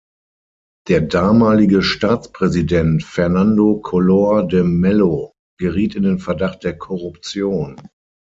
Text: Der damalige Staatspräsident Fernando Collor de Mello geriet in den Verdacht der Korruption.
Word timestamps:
Der 0.87 0.99
damalige 1.01 1.83
Staatspräsident 1.83 3.03
Fernando 3.03 3.81
Collor 3.81 4.47
de 4.47 4.63
Mello 4.63 5.35
geriet 5.59 5.93
in 5.93 6.01
den 6.01 6.17
Verdacht 6.17 6.63
der 6.63 6.75
Korruption. 6.75 7.75